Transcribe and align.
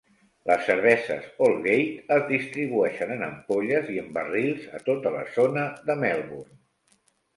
Les 0.51 0.61
cerveses 0.67 1.25
Holgate 1.47 2.15
es 2.15 2.23
distribueixen 2.31 3.13
en 3.17 3.21
ampolles 3.27 3.91
i 3.97 3.99
en 4.05 4.09
barrils 4.19 4.67
a 4.79 4.85
tota 4.89 5.13
la 5.19 5.23
zona 5.41 5.71
de 5.91 5.99
Melbourne. 6.05 6.59